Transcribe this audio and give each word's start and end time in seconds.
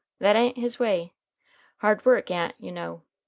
That 0.17 0.35
a'n't 0.35 0.57
his 0.57 0.79
way. 0.79 1.13
Hard 1.81 2.03
work 2.05 2.31
a'n't, 2.31 2.55
you 2.57 2.71
know. 2.71 3.03